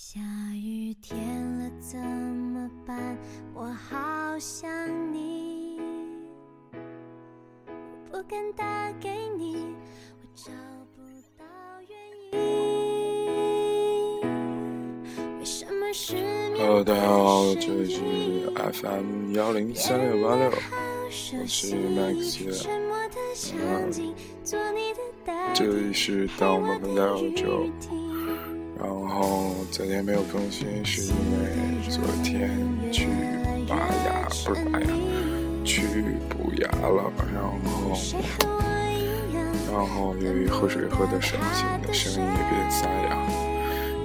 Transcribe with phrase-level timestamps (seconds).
[0.00, 0.20] 下
[0.54, 1.18] 雨天
[1.58, 3.18] 了怎么办？
[3.52, 4.70] 我好想
[5.12, 5.76] 你，
[8.12, 10.52] 我不敢打给你，我找
[10.94, 11.02] 不
[11.36, 11.44] 到
[11.88, 11.98] 原
[12.30, 14.20] 因。
[15.40, 18.00] 为什么失眠 Hello，大家好，的这里是
[18.74, 21.70] FM 幺零三六八六，我是
[25.52, 27.68] 这里是当我们分在欧洲。
[28.80, 32.50] 然后昨天没有更新，是因为昨天
[32.92, 33.08] 去
[33.68, 34.86] 拔牙，不是拔牙，
[35.64, 35.82] 去
[36.28, 37.12] 补牙了。
[37.34, 37.98] 然后，
[39.72, 43.18] 然后由于喝水喝的深情的声音也变沙哑，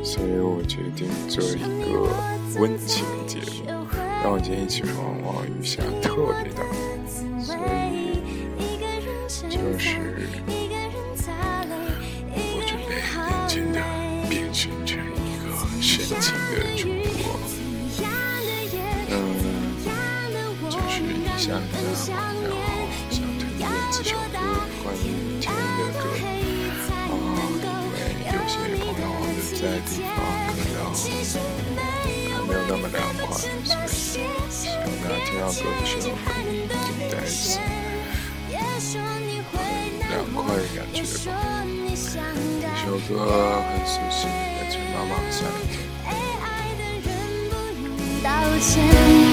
[0.03, 1.59] 所以我决定做一
[1.91, 3.71] 个温情节目。
[3.95, 6.63] 然后我今天一起床，哇，雨下特别大，
[22.09, 22.51] 然后
[23.09, 24.37] 想推荐几首歌，
[24.83, 25.95] 关于听的歌。
[26.99, 29.03] 啊，因为有些朋友
[29.37, 30.15] 就在地方
[30.47, 30.99] 可能还
[32.45, 35.41] 没有那么凉快，所以希望大家听到。
[35.47, 36.75] 歌的时候可以听
[37.09, 37.31] 带起
[39.51, 39.55] 很
[40.09, 41.05] 凉快的感觉吧。
[42.63, 43.11] 这首歌
[43.69, 45.73] 很熟悉，来自妈妈下一天。
[48.23, 48.27] 道
[48.59, 49.32] 歉。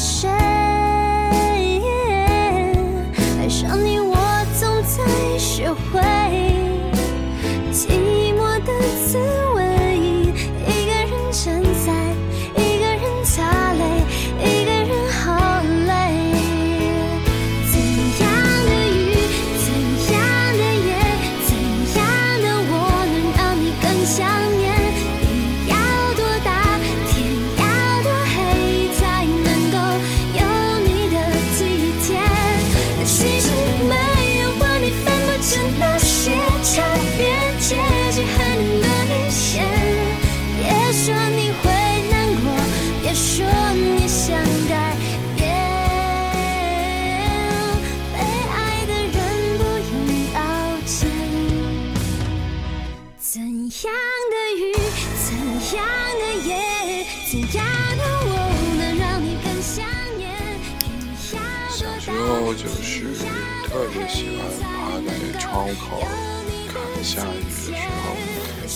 [0.00, 0.29] 是
[62.60, 63.00] 就是
[63.64, 64.68] 特别喜欢趴
[65.00, 66.04] 在窗户口
[66.68, 68.04] 看下雨的时候，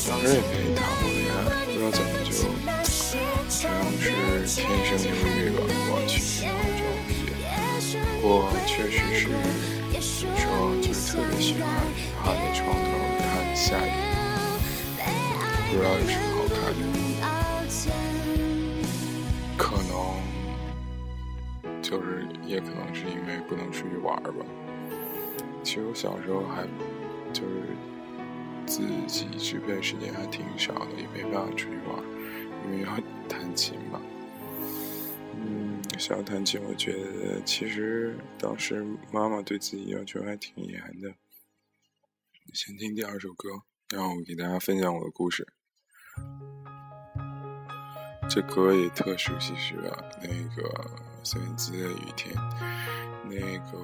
[0.09, 1.37] 当时也没谈过恋爱，
[1.67, 2.49] 不知道怎么就好
[3.47, 3.61] 像
[4.01, 4.03] 是
[4.57, 6.15] 天生优越吧，我去
[6.47, 6.49] 高
[6.81, 7.53] 中也，
[8.23, 10.43] 不过确实是怎么说，
[10.81, 11.69] 就是特别喜欢
[12.23, 12.89] 趴在窗头
[13.21, 13.23] 看
[13.55, 13.87] 下雨，
[15.69, 16.81] 不知道有什么好看的。
[19.59, 19.93] 可能
[21.83, 24.45] 就是也可能是因为不能出去玩吧。
[25.63, 26.67] 其实我小时候还
[27.33, 27.77] 就是
[28.67, 32.03] 自己支配时间还挺少的，也没办法出去玩，
[32.65, 34.01] 因为要弹琴嘛。
[35.37, 41.15] 嗯，想要弹琴，我觉得其实当时妈妈对自己要求还挺严的。
[42.53, 45.47] 先听第二首歌，让我给大家分享我的故事。
[48.31, 50.05] 这歌也特熟悉是吧？
[50.23, 50.91] 那个
[51.25, 52.37] 孙燕姿的《雨天》，
[53.25, 53.79] 那个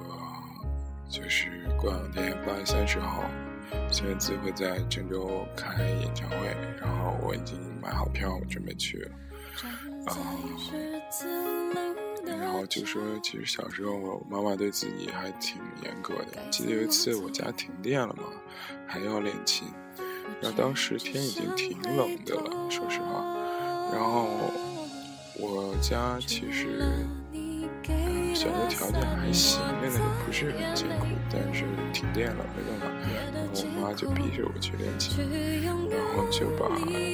[1.09, 3.23] 就是过两天八月三十号，
[3.91, 9.11] 孙燕姿会在郑州开演唱会，然后我已经买好票，我准备去了。
[10.05, 10.23] 然后、
[12.23, 16.49] 然后就说，其实小时候我妈妈对自己还挺严格的。
[16.51, 18.23] 记得有一次我家停电了嘛，
[18.87, 19.67] 还要练琴，
[20.41, 23.25] 然后当时天已经挺冷的了，说实话。
[23.91, 24.27] 然后
[25.39, 26.93] 我家其实，
[28.33, 32.87] 小时候条件还行的那种，不是很艰苦，但是停电了没办法，
[33.33, 35.27] 然后我妈就逼着我去练琴，
[35.89, 36.67] 然后就把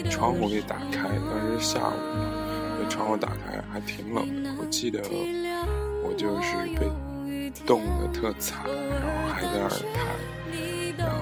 [0.10, 2.32] 窗户给打开，当时下午嘛，
[2.80, 4.54] 那窗户打开还挺冷的。
[4.60, 5.02] 我记得
[6.04, 6.90] 我就是被
[7.66, 10.06] 冻得特惨，然后还在那儿弹，
[10.98, 11.22] 然后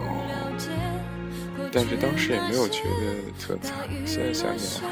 [1.72, 3.74] 但是当时也没有觉得特惨，
[4.06, 4.90] 现在想起来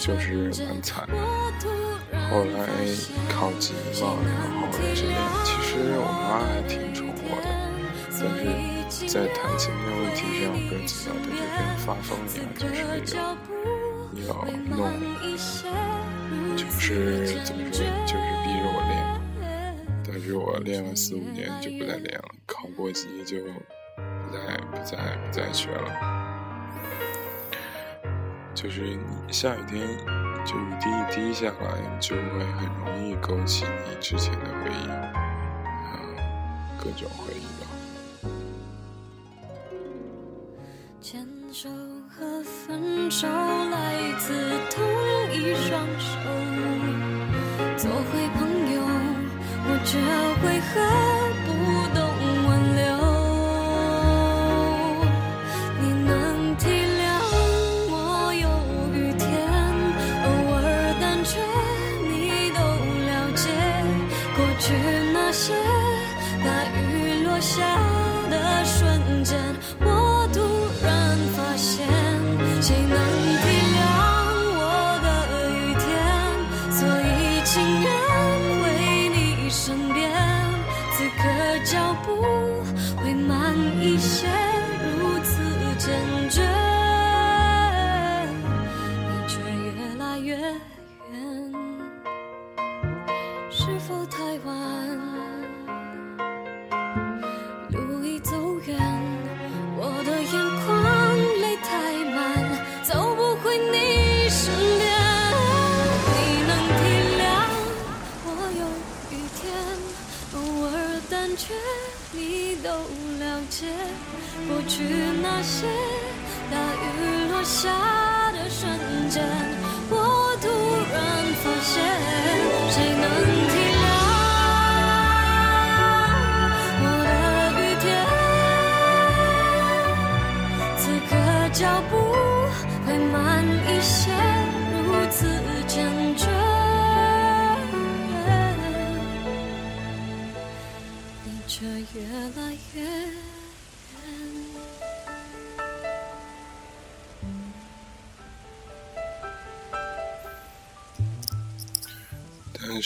[0.00, 1.14] 就是蛮惨的。
[2.28, 2.56] 后来
[3.28, 5.14] 考级嘛，然后这边
[5.44, 7.46] 其实我妈还挺宠我的，
[8.10, 8.42] 但是
[9.06, 12.76] 在弹琴这个问题上，哥几个他就跟发疯一样，就是
[13.16, 13.18] 要
[14.26, 14.30] 要
[14.68, 14.78] 弄，
[16.56, 16.80] 就是
[17.44, 18.94] 怎么说，就是逼着我练。
[20.04, 23.38] 但是我练了四五年就不再练了，考过级就
[23.96, 24.36] 不再
[24.70, 25.88] 不再不再学了。
[28.54, 28.98] 就是
[29.30, 29.86] 下雨天，
[30.46, 32.22] 就雨滴一滴下来，就会
[32.54, 35.98] 很容易勾起你之前的回忆，啊，
[36.78, 37.66] 各种回忆吧。
[41.00, 41.68] 牵手
[42.08, 44.32] 和分手来自
[44.70, 44.84] 同
[45.32, 46.14] 一双手，
[47.76, 48.80] 做回朋友，
[49.68, 49.98] 我却
[50.46, 50.74] 为何
[65.52, 67.95] 大雨落下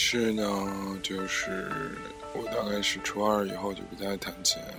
[0.03, 1.69] 是呢，就是
[2.33, 4.73] 我大概是初二以后就不再弹琴了，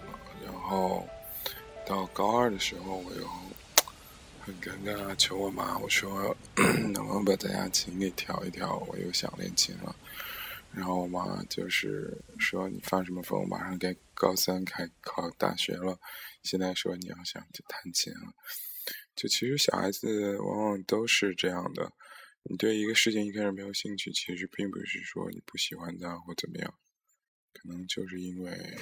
[0.44, 1.08] 然后
[1.86, 3.26] 到高二的时候，我又
[4.40, 6.36] 很尴尬，求我妈，我说
[6.92, 9.94] 能不能把在家琴给调一调，我又想练琴了。
[10.72, 15.96] 然后我妈就是说你发什么疯，马上该高三开考大学了，
[16.42, 18.34] 现在说你要想去弹琴了，
[19.14, 21.92] 就其实小孩子往往都是这样的。
[22.44, 26.74] 你对一个事情一开始没有兴趣，其实并不是说你不喜欢它或怎么样，
[27.52, 28.76] 可能就是因为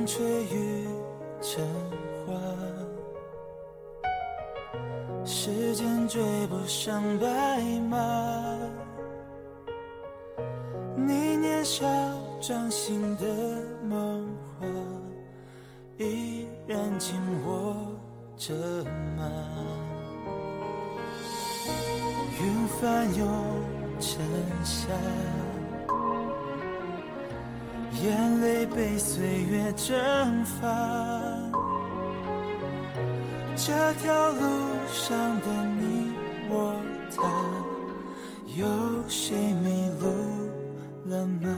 [0.00, 0.88] 风吹雨
[1.42, 1.62] 成
[2.24, 2.32] 花，
[5.26, 7.98] 时间追不上白马。
[10.96, 11.86] 你年少
[12.40, 13.26] 掌心的
[13.84, 14.26] 梦
[14.58, 14.66] 话，
[15.98, 17.14] 依然紧
[17.46, 17.76] 握
[18.38, 18.54] 着
[19.18, 19.30] 吗？
[22.40, 23.28] 云翻涌
[24.00, 24.18] 成
[24.64, 24.88] 夏。
[28.02, 30.66] 眼泪被岁月蒸发，
[33.54, 34.40] 这条路
[34.90, 35.46] 上的
[35.78, 36.12] 你
[36.48, 36.74] 我
[37.14, 37.22] 他，
[38.56, 38.66] 有
[39.06, 40.06] 谁迷路
[41.10, 41.48] 了吗？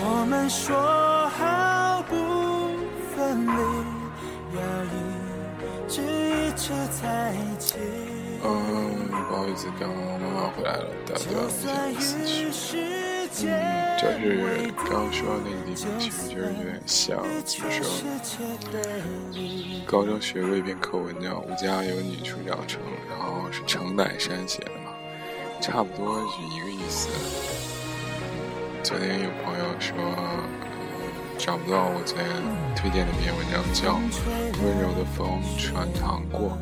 [0.00, 0.76] 我们说
[1.28, 2.14] 好不
[3.14, 3.52] 分离，
[4.56, 4.96] 要一
[5.86, 7.06] 直一直在
[9.46, 9.68] 一起。
[9.68, 11.28] 嗯，不好意思，刚刚妈妈回来了，打断
[11.92, 12.88] 一下思绪。
[13.30, 17.88] 就是刚刚说的那个地方，其实就是有点像就是说？
[19.86, 24.90] 高中学过一篇课文叫《吾家有女初长成》，然后是程乃山写的嘛，
[25.60, 27.08] 差不多是一个意思。
[28.82, 29.94] 昨天有朋友说
[31.36, 32.26] 找不到我昨天
[32.74, 33.92] 推荐的篇文章，叫
[34.64, 36.58] 《温柔的风穿堂过》。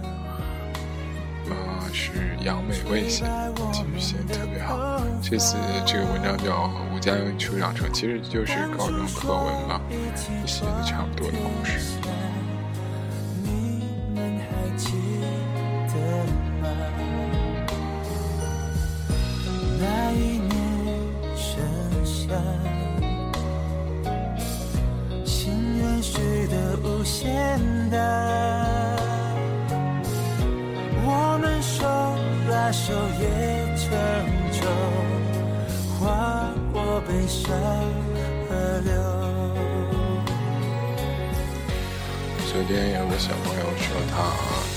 [1.51, 2.11] 呃是
[2.45, 5.01] 杨美味写的，其实写的特别好。
[5.23, 9.81] 这次这个文章叫《吴家有女初长成》，其实就是高中课文吧，
[10.47, 11.81] 写的差不多的故事。
[19.79, 20.51] 那一年
[21.37, 21.61] 盛
[22.05, 22.35] 夏，
[25.25, 27.61] 心愿许的无限
[27.91, 28.26] 大。
[32.67, 33.25] 把手也
[33.77, 33.87] 成
[34.51, 34.67] 舟，
[36.01, 37.57] 划过悲伤
[38.49, 38.91] 河流。
[42.51, 44.17] 昨天有个小朋友说他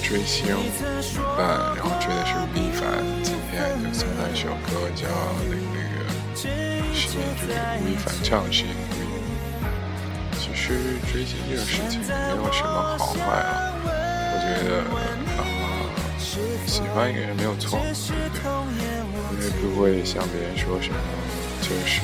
[0.07, 3.03] 追星一半，然后追的是吴亦凡。
[3.23, 5.07] 今天就送他一首歌，叫
[5.49, 6.05] 那个那个，
[6.93, 7.49] 是就是
[7.81, 8.73] 吴亦凡唱的《是因为》。
[10.37, 10.77] 其实
[11.11, 15.09] 追星这个事情没有什么好坏了，我觉得。
[16.67, 17.95] 喜欢一个人没有错，对不
[18.37, 18.41] 对？
[19.31, 20.99] 我也不会向别人说什么，
[21.61, 22.01] 就是，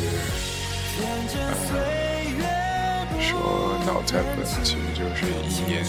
[1.70, 2.44] 呃，
[3.22, 5.86] 说脑残粉其实就是一眼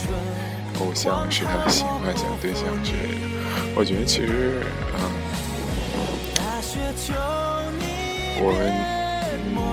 [0.80, 3.24] 偶像是他的新幻想对象之类的。
[3.74, 4.60] 我觉得其实，
[4.98, 5.00] 嗯，
[8.38, 8.58] 我们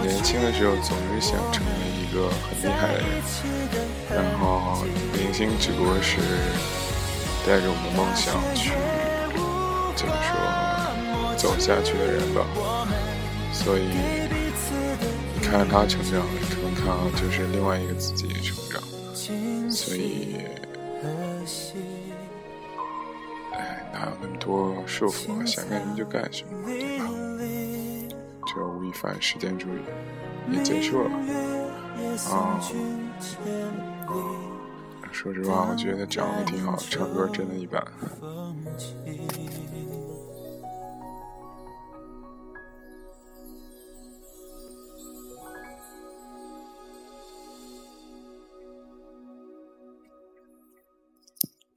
[0.08, 3.10] 年轻的时候总是想成为一个很厉害的人，
[4.10, 6.22] 然后明星只不过是。
[7.46, 8.72] 带着我们梦想去
[9.96, 10.32] 怎么说
[11.36, 12.46] 走下去的人吧，
[13.52, 13.82] 所以
[15.36, 16.86] 你看他成长，可能看
[17.22, 18.82] 就是另外一个自己成长，
[19.70, 20.38] 所以，
[23.52, 25.46] 哎，哪有那么多束缚啊？
[25.46, 27.10] 想干什么就干什么，对吧？
[28.48, 29.82] 这吴亦凡时间主义
[30.50, 31.10] 也结束了，
[32.32, 32.60] 啊。
[35.14, 37.82] 说实话，我觉得长得挺好，唱歌真的一般。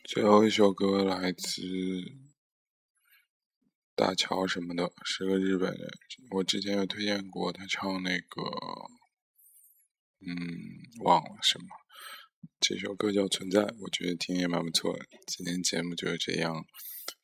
[0.02, 1.60] 最后一首歌来自
[3.94, 5.86] 大乔什么的，是个日本人。
[6.30, 8.42] 我之前有推荐过他唱那个，
[10.26, 10.34] 嗯，
[11.04, 11.66] 忘了什么。
[12.60, 15.04] 这首歌叫《存在》，我觉得听也蛮不错的。
[15.26, 16.54] 今天节目就是这样，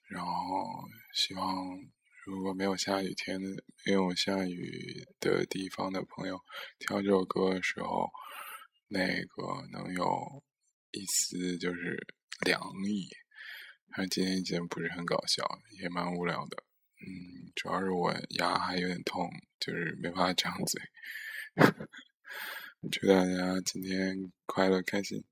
[0.09, 0.31] 然后
[1.15, 1.79] 希望
[2.25, 3.41] 如果没有下雨天、
[3.85, 6.41] 没有下雨的地方的朋友，
[6.79, 8.11] 听这首歌的时候，
[8.89, 10.43] 那个能有
[10.93, 12.07] 一丝就是
[12.45, 13.09] 凉意。
[13.95, 15.45] 反正今天节目不是很搞笑，
[15.81, 16.65] 也蛮无聊的。
[17.01, 20.83] 嗯，主要是我牙还有点痛，就是没办法张嘴。
[22.91, 25.23] 祝大家今天快乐开心。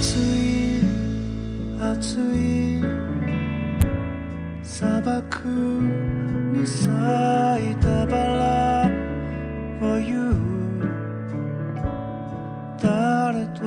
[0.00, 0.80] 暑い
[1.80, 2.80] 暑い
[4.62, 8.90] 砂漠に咲いたバラ
[9.82, 10.36] を言う
[12.80, 13.60] 誰と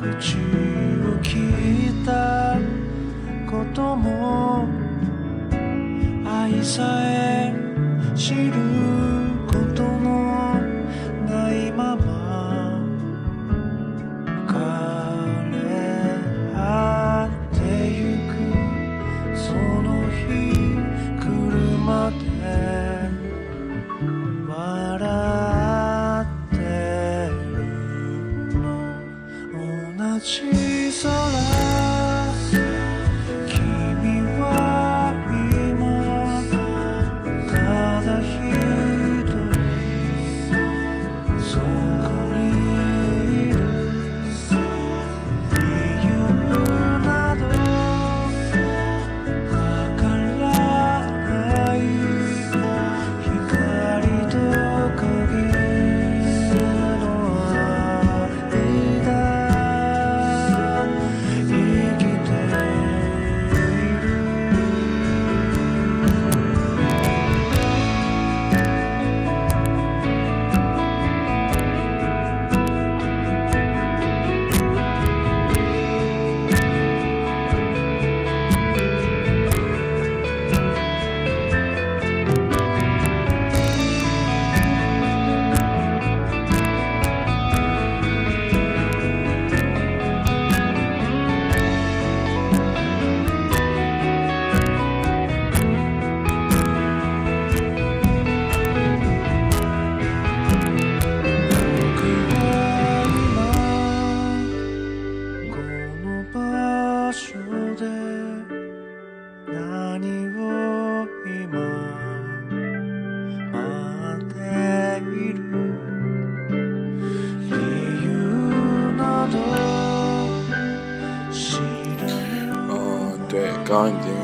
[0.00, 2.56] 口を聞いた
[3.46, 4.66] ことも
[6.24, 7.52] 愛さえ
[8.16, 8.67] 知る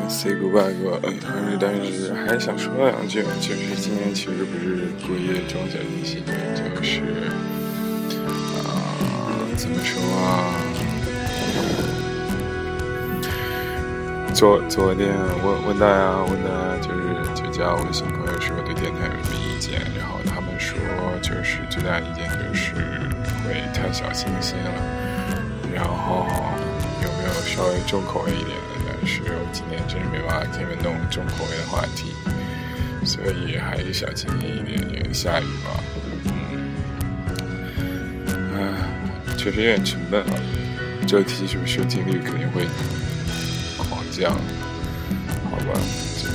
[0.08, 1.18] say goodbye 过，但是
[1.60, 7.00] 但是还是想说两句，就是今年其实不是故意装小清新，就是
[8.64, 8.68] 啊、
[9.56, 10.54] 怎么说啊？
[14.34, 16.98] 昨昨天问问大家，问大家就是
[17.34, 20.76] 就加我微信朋友说对电台有什么意见，然后他们说
[21.22, 22.74] 就是最大的意见就是
[23.46, 24.70] 会太小清新了，
[25.72, 26.26] 然后
[27.02, 28.63] 有没有稍微重口味一点？
[29.06, 32.12] 是我今天真是没办法给你们弄重口味的话题，
[33.04, 35.82] 所以还是小清新一点，因为下雨吧。
[36.24, 36.30] 嗯，
[38.54, 40.34] 唉，确实有点沉闷啊。
[41.06, 42.66] 这题是不是收听率肯定会
[43.76, 44.32] 狂降？
[45.50, 45.78] 好吧，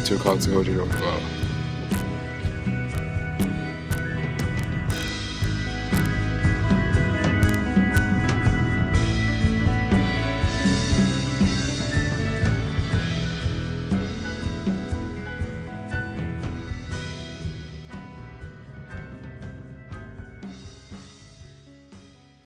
[0.06, 1.39] 就就靠最后这首歌了。